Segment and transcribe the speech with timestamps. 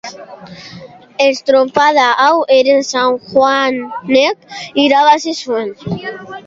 [1.25, 5.73] Estropada hau ere San Juanek irabazi zuen.